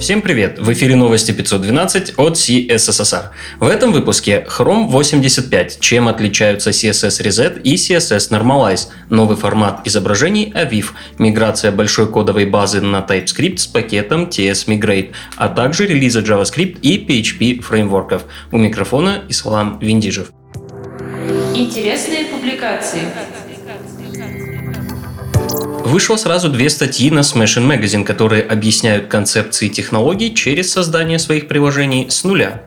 [0.00, 0.58] Всем привет!
[0.58, 3.24] В эфире новости 512 от CSSR.
[3.58, 5.78] В этом выпуске Chrome 85.
[5.78, 8.88] Чем отличаются CSS Reset и CSS Normalize?
[9.10, 10.92] Новый формат изображений AVIF.
[11.18, 16.96] Миграция большой кодовой базы на TypeScript с пакетом TS Migrate, а также релизы JavaScript и
[17.04, 18.24] PHP фреймворков.
[18.52, 20.32] У микрофона Ислам Виндижев.
[21.54, 23.02] Интересные публикации.
[25.90, 32.10] Вышло сразу две статьи на Smashing Magazine, которые объясняют концепции технологий через создание своих приложений
[32.10, 32.62] с нуля.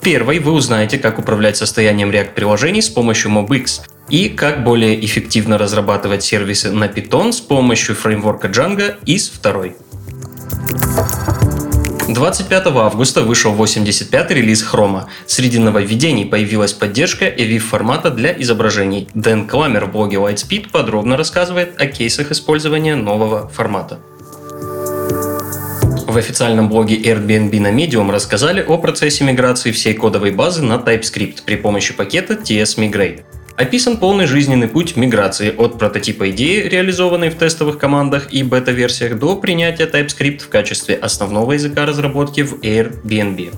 [0.00, 3.80] Первой вы узнаете, как управлять состоянием React-приложений с помощью MobX
[4.10, 9.74] и как более эффективно разрабатывать сервисы на Python с помощью фреймворка Django из второй.
[12.08, 15.02] 25 августа вышел 85-й релиз Chrome.
[15.26, 19.08] Среди нововведений появилась поддержка EVIF формата для изображений.
[19.12, 23.98] Дэн Кламер в блоге Lightspeed подробно рассказывает о кейсах использования нового формата.
[26.06, 31.42] В официальном блоге Airbnb на Medium рассказали о процессе миграции всей кодовой базы на TypeScript
[31.44, 33.24] при помощи пакета TS Migrate.
[33.58, 39.34] Описан полный жизненный путь миграции от прототипа идеи, реализованной в тестовых командах и бета-версиях, до
[39.34, 43.52] принятия TypeScript в качестве основного языка разработки в Airbnb.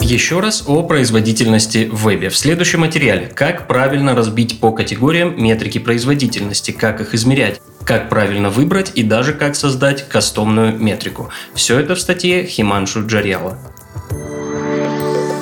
[0.00, 2.28] Еще раз о производительности в вебе.
[2.28, 3.30] В следующем материале.
[3.32, 9.34] Как правильно разбить по категориям метрики производительности, как их измерять, как правильно выбрать и даже
[9.34, 11.30] как создать кастомную метрику.
[11.54, 13.56] Все это в статье Химаншу Джариала.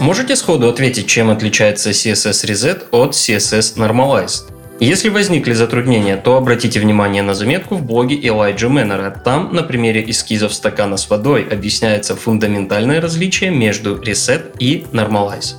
[0.00, 4.44] Можете сходу ответить, чем отличается CSS Reset от CSS Normalized?
[4.80, 9.10] Если возникли затруднения, то обратите внимание на заметку в блоге Элайджа Мэннера.
[9.10, 15.56] Там на примере эскизов стакана с водой объясняется фундаментальное различие между Reset и Normalize.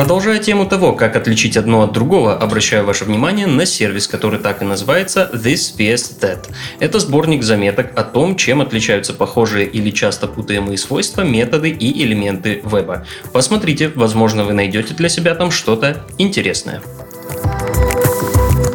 [0.00, 4.62] Продолжая тему того, как отличить одно от другого, обращаю ваше внимание на сервис, который так
[4.62, 6.48] и называется This PS That.
[6.78, 12.62] Это сборник заметок о том, чем отличаются похожие или часто путаемые свойства, методы и элементы
[12.64, 13.04] веба.
[13.34, 16.80] Посмотрите, возможно вы найдете для себя там что-то интересное.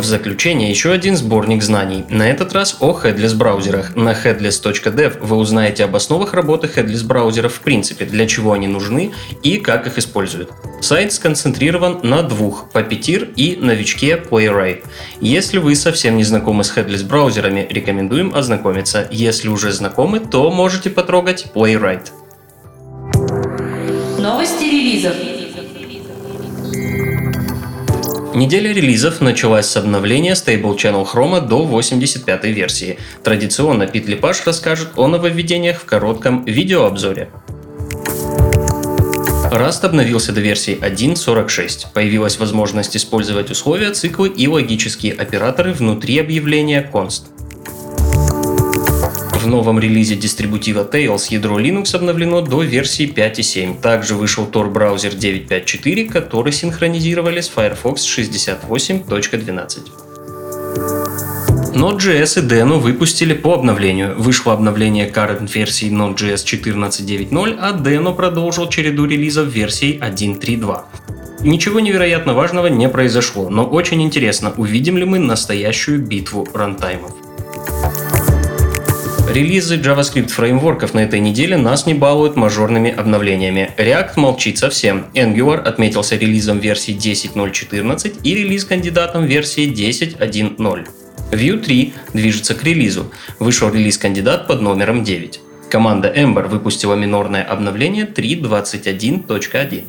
[0.00, 2.06] В заключение еще один сборник знаний.
[2.08, 3.94] На этот раз о headless браузерах.
[3.96, 9.12] На headless.dev вы узнаете об основах работы headless браузеров в принципе, для чего они нужны
[9.42, 10.52] и как их используют.
[10.80, 14.84] Сайт сконцентрирован на двух– Puppeteer и новичке Playwright.
[15.20, 19.06] Если вы совсем не знакомы с headless браузерами, рекомендуем ознакомиться.
[19.10, 22.08] Если уже знакомы, то можете потрогать Playwright.
[24.18, 25.39] Новости релизов.
[28.40, 32.98] Неделя релизов началась с обновления Stable Channel Chrome до 85 версии.
[33.22, 37.28] Традиционно Пит Лепаш расскажет о нововведениях в коротком видеообзоре.
[39.52, 41.88] Rust обновился до версии 1.46.
[41.92, 47.24] Появилась возможность использовать условия, циклы и логические операторы внутри объявления const.
[49.40, 53.80] В новом релизе дистрибутива Tails ядро Linux обновлено до версии 5.7.
[53.80, 59.78] Также вышел Tor браузер 9.5.4, который синхронизировали с Firefox 68.12.
[61.74, 64.14] Node.js и Deno выпустили по обновлению.
[64.18, 70.82] Вышло обновление current версии Node.js 14.9.0, а Deno продолжил череду релизов версий 1.3.2.
[71.44, 77.29] Ничего невероятно важного не произошло, но очень интересно, увидим ли мы настоящую битву рантаймов.
[79.30, 83.70] Релизы JavaScript фреймворков на этой неделе нас не балуют мажорными обновлениями.
[83.78, 85.06] React молчит совсем.
[85.14, 90.88] Angular отметился релизом версии 10.0.14 и релиз-кандидатом версии 10.1.0.
[91.30, 93.12] Vue 3 движется к релизу.
[93.38, 95.40] Вышел релиз-кандидат под номером 9.
[95.70, 99.84] Команда Ember выпустила минорное обновление 3.21.1.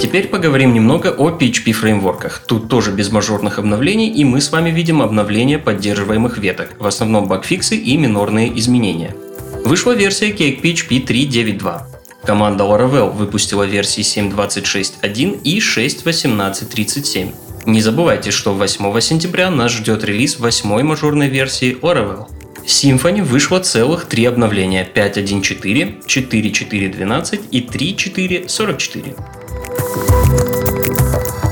[0.00, 2.42] Теперь поговорим немного о PHP фреймворках.
[2.46, 7.28] Тут тоже без мажорных обновлений, и мы с вами видим обновления поддерживаемых веток, в основном
[7.28, 9.14] багфиксы и минорные изменения.
[9.62, 11.82] Вышла версия Cake PHP 3.9.2.
[12.24, 17.34] Команда Laravel выпустила версии 7.26.1 и 6.18.37.
[17.66, 22.26] Не забывайте, что 8 сентября нас ждет релиз 8 мажорной версии Laravel.
[22.64, 29.39] Symfony вышло целых три обновления 5.1.4, 4.4.12 и 3.4.44.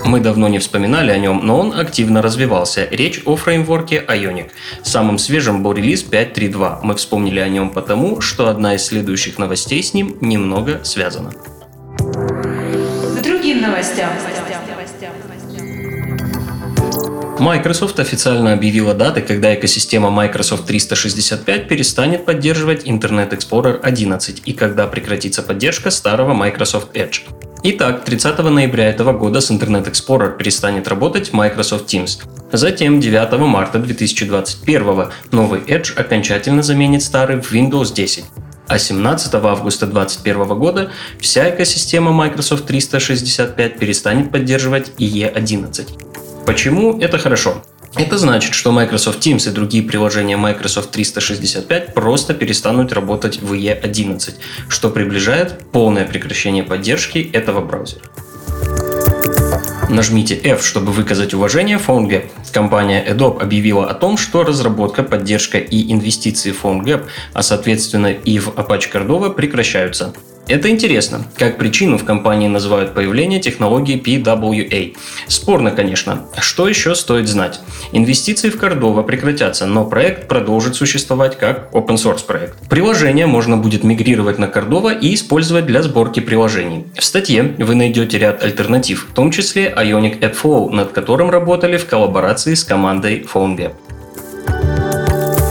[0.09, 2.89] Мы давно не вспоминали о нем, но он активно развивался.
[2.91, 4.51] Речь о фреймворке Ionic.
[4.83, 6.79] Самым свежим был релиз 5.3.2.
[6.83, 11.33] Мы вспомнили о нем потому, что одна из следующих новостей с ним немного связана.
[11.99, 14.09] К другим новостям.
[17.39, 24.87] Microsoft официально объявила даты, когда экосистема Microsoft 365 перестанет поддерживать Internet Explorer 11 и когда
[24.87, 27.21] прекратится поддержка старого Microsoft Edge.
[27.65, 32.23] Итак, 30 ноября этого года с Internet Explorer перестанет работать Microsoft Teams.
[32.53, 38.25] Затем 9 марта 2021 новый Edge окончательно заменит старый в Windows 10.
[38.69, 46.45] А 17 августа 2021 года вся экосистема Microsoft 365 перестанет поддерживать IE11.
[46.47, 47.65] Почему это хорошо?
[47.99, 54.35] Это значит, что Microsoft Teams и другие приложения Microsoft 365 просто перестанут работать в IE11,
[54.69, 58.03] что приближает полное прекращение поддержки этого браузера.
[59.89, 62.27] Нажмите F, чтобы выказать уважение PhoneGap.
[62.53, 68.39] Компания Adobe объявила о том, что разработка, поддержка и инвестиции в PhoneGap, а соответственно и
[68.39, 70.15] в Apache Cordova прекращаются.
[70.49, 74.97] Это интересно, как причину в компании называют появление технологии PWA.
[75.27, 76.25] Спорно, конечно.
[76.41, 77.61] Что еще стоит знать?
[77.93, 82.67] Инвестиции в Cordova прекратятся, но проект продолжит существовать как open source проект.
[82.71, 86.87] Приложение можно будет мигрировать на Cordova и использовать для сборки приложений.
[86.99, 91.85] В статье вы найдете ряд альтернатив, в том числе Ionic AppFlow, над которым работали в
[91.85, 93.75] коллаборации с командой PhoneGap.